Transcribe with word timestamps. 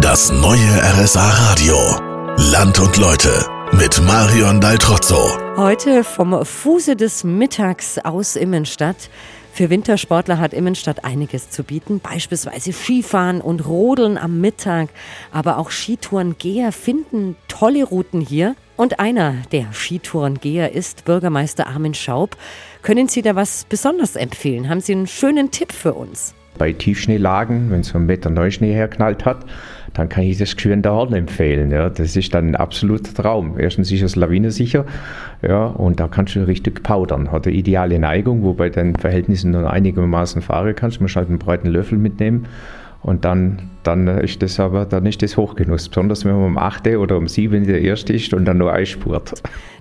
Das 0.00 0.32
neue 0.32 0.80
RSA 1.02 1.28
Radio. 1.28 1.76
Land 2.50 2.80
und 2.80 2.96
Leute 2.96 3.46
mit 3.72 4.00
Marion 4.02 4.60
Daltrozzo. 4.60 5.38
Heute 5.56 6.02
vom 6.02 6.44
Fuße 6.44 6.96
des 6.96 7.24
Mittags 7.24 7.98
aus 7.98 8.36
Immenstadt. 8.36 9.10
Für 9.52 9.68
Wintersportler 9.68 10.38
hat 10.38 10.54
Immenstadt 10.54 11.04
einiges 11.04 11.50
zu 11.50 11.62
bieten, 11.62 12.00
beispielsweise 12.00 12.72
Skifahren 12.72 13.42
und 13.42 13.66
Rodeln 13.66 14.16
am 14.16 14.40
Mittag. 14.40 14.88
Aber 15.30 15.58
auch 15.58 15.70
Skitourengeher 15.70 16.72
finden 16.72 17.36
tolle 17.48 17.84
Routen 17.84 18.22
hier. 18.22 18.56
Und 18.76 18.98
einer 18.98 19.34
der 19.52 19.72
Skitourengeher 19.72 20.72
ist 20.72 21.04
Bürgermeister 21.04 21.66
Armin 21.66 21.94
Schaub. 21.94 22.36
Können 22.80 23.08
Sie 23.08 23.20
da 23.20 23.36
was 23.36 23.66
besonders 23.68 24.16
empfehlen? 24.16 24.68
Haben 24.70 24.80
Sie 24.80 24.92
einen 24.92 25.06
schönen 25.06 25.50
Tipp 25.50 25.72
für 25.72 25.92
uns? 25.92 26.34
Bei 26.58 26.72
Tiefschneelagen, 26.72 27.70
wenn 27.70 27.82
so 27.82 27.98
ein 27.98 28.06
Meter 28.06 28.30
Neuschnee 28.30 28.72
herknallt 28.72 29.24
hat, 29.24 29.44
dann 29.94 30.08
kann 30.08 30.24
ich 30.24 30.38
das 30.38 30.54
Geschwür 30.54 30.74
in 30.74 30.82
der 30.82 30.92
Horn 30.92 31.12
empfehlen. 31.12 31.70
Ja. 31.70 31.90
Das 31.90 32.16
ist 32.16 32.32
dann 32.34 32.50
ein 32.50 32.56
absoluter 32.56 33.12
Traum. 33.14 33.58
Erstens 33.58 33.90
ist 33.92 34.02
es 34.02 34.16
lawinesicher 34.16 34.84
ja, 35.42 35.66
und 35.66 36.00
da 36.00 36.08
kannst 36.08 36.34
du 36.34 36.46
richtig 36.46 36.82
powdern. 36.82 37.30
Hat 37.30 37.46
eine 37.46 37.56
ideale 37.56 37.98
Neigung, 37.98 38.42
wobei 38.42 38.70
den 38.70 38.96
Verhältnissen 38.96 39.50
nur 39.50 39.70
einigermaßen 39.70 40.42
fahren 40.42 40.74
kannst. 40.74 40.98
Du 40.98 41.02
musst 41.02 41.16
halt 41.16 41.28
einen 41.28 41.38
breiten 41.38 41.68
Löffel 41.68 41.98
mitnehmen 41.98 42.46
und 43.02 43.24
dann, 43.24 43.70
dann 43.82 44.06
ist 44.06 44.42
das 44.42 44.60
aber 44.60 44.86
dann 44.86 45.06
ist 45.06 45.22
das 45.22 45.36
Hochgenuss. 45.36 45.88
Besonders 45.88 46.24
wenn 46.24 46.32
man 46.32 46.44
um 46.44 46.58
8 46.58 46.86
oder 46.96 47.16
um 47.16 47.28
7 47.28 47.66
der 47.66 47.80
erste 47.82 48.12
ist 48.12 48.32
und 48.32 48.44
dann 48.44 48.58
nur 48.58 48.72
einspurt. 48.72 49.34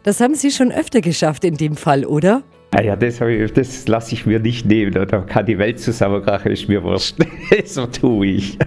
Das 0.03 0.19
haben 0.19 0.35
Sie 0.35 0.51
schon 0.51 0.71
öfter 0.71 1.01
geschafft 1.01 1.43
in 1.43 1.55
dem 1.55 1.75
Fall, 1.75 2.05
oder? 2.05 2.41
Ah 2.73 2.81
ja, 2.81 2.95
das, 2.95 3.19
das 3.53 3.87
lasse 3.89 4.13
ich 4.13 4.25
mir 4.25 4.39
nicht 4.39 4.65
nehmen. 4.65 4.93
Da 4.93 5.05
kann 5.05 5.45
die 5.45 5.57
Welt 5.57 5.81
zusammenkrachen, 5.81 6.53
ist 6.53 6.69
mir 6.69 6.81
wurscht. 6.83 7.17
so 7.65 7.85
tue 7.85 8.27
ich. 8.27 8.57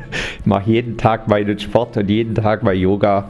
Ich 0.41 0.47
mache 0.47 0.71
jeden 0.71 0.99
Tag 0.99 1.27
meinen 1.27 1.59
Sport 1.59 1.97
und 1.97 2.11
jeden 2.11 2.35
Tag 2.35 2.63
mein 2.63 2.79
Yoga. 2.79 3.27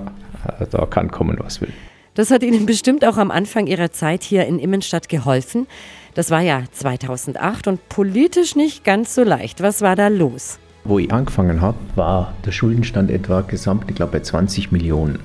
Da 0.71 0.87
kann 0.87 1.13
kommen, 1.13 1.39
was 1.39 1.61
will. 1.61 1.73
Das 2.15 2.33
hat 2.33 2.43
Ihnen 2.43 2.67
bestimmt 2.67 3.05
auch 3.05 3.19
am 3.19 3.31
Anfang 3.31 3.69
Ihrer 3.69 3.93
Zeit 3.93 4.25
hier 4.25 4.47
in 4.47 4.59
Immenstadt 4.59 5.09
geholfen. 5.09 5.69
Das 6.15 6.33
war 6.33 6.41
ja 6.41 6.65
2008 6.73 7.69
und 7.69 7.89
politisch 7.89 8.57
nicht 8.57 8.85
ganz 8.85 9.15
so 9.15 9.23
leicht. 9.23 9.63
Was 9.63 9.81
war 9.81 9.95
da 9.95 10.09
los? 10.09 10.59
Wo 10.83 10.99
ich 10.99 11.13
angefangen 11.13 11.61
habe, 11.61 11.79
war 11.95 12.35
der 12.45 12.53
Schuldenstand 12.53 13.13
etwa 13.13 13.43
gesamt, 13.43 13.85
ich 13.89 13.95
glaube, 13.95 14.13
bei 14.13 14.21
20 14.21 14.73
Millionen. 14.73 15.21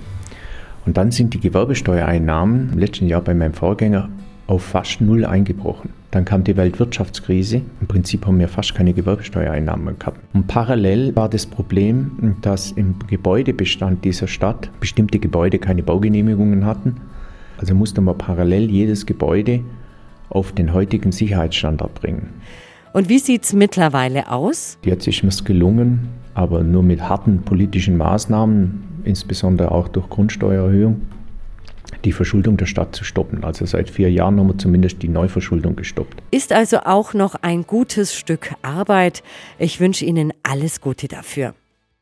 Und 0.86 0.98
dann 0.98 1.12
sind 1.12 1.34
die 1.34 1.40
Gewerbesteuereinnahmen 1.40 2.74
im 2.74 2.80
letzten 2.80 3.08
Jahr 3.08 3.22
bei 3.22 3.34
meinem 3.34 3.54
Vorgänger 3.54 4.10
auf 4.50 4.64
fast 4.64 5.00
null 5.00 5.26
eingebrochen. 5.26 5.92
Dann 6.10 6.26
kam 6.26 6.44
die 6.44 6.58
Weltwirtschaftskrise. 6.58 7.62
Im 7.82 7.88
Prinzip 7.88 8.26
haben 8.26 8.40
wir 8.40 8.48
fast 8.48 8.74
keine 8.74 8.94
Gewerbesteuereinnahmen 8.94 10.00
gehabt. 10.00 10.20
Und 10.34 10.48
parallel 10.48 11.16
war 11.16 11.30
das 11.30 11.46
Problem, 11.46 12.36
dass 12.42 12.72
im 12.72 12.96
Gebäudebestand 13.08 14.04
dieser 14.04 14.28
Stadt 14.28 14.72
bestimmte 14.80 15.20
Gebäude 15.20 15.60
keine 15.60 15.84
Baugenehmigungen 15.84 16.66
hatten. 16.66 16.96
Also 17.60 17.76
musste 17.76 18.02
man 18.02 18.18
parallel 18.18 18.72
jedes 18.72 19.06
Gebäude 19.06 19.62
auf 20.30 20.52
den 20.52 20.74
heutigen 20.74 21.12
Sicherheitsstandard 21.12 21.94
bringen. 21.94 22.30
Und 22.92 23.08
wie 23.08 23.20
sieht 23.20 23.44
es 23.44 23.54
mittlerweile 23.54 24.32
aus? 24.32 24.80
Jetzt 24.84 25.08
ist 25.08 25.22
mir 25.22 25.30
es 25.30 25.44
gelungen, 25.44 26.10
aber 26.34 26.64
nur 26.64 26.82
mit 26.82 27.08
harten 27.08 27.44
politischen 27.44 27.98
Maßnahmen, 27.98 29.02
insbesondere 29.04 29.70
auch 29.72 29.88
durch 29.90 30.10
Grundsteuererhöhung, 30.10 31.02
die 32.06 32.12
Verschuldung 32.12 32.58
der 32.58 32.66
Stadt 32.66 32.96
zu 32.96 33.04
stoppen. 33.04 33.44
Also 33.44 33.66
seit 33.66 33.90
vier 33.90 34.12
Jahren 34.12 34.40
haben 34.40 34.48
wir 34.48 34.58
zumindest 34.58 35.02
die 35.02 35.10
Neuverschuldung 35.10 35.76
gestoppt. 35.76 36.22
Ist 36.32 36.52
also 36.52 36.80
auch 36.80 37.14
noch 37.14 37.36
ein 37.36 37.66
gutes 37.66 38.16
Stück 38.16 38.54
Arbeit. 38.62 39.24
Ich 39.58 39.80
wünsche 39.80 40.06
Ihnen 40.06 40.34
alles 40.44 40.82
Gute 40.82 41.08
dafür. 41.08 41.54